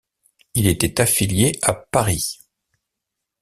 [0.55, 2.39] Il était affilié à Paris.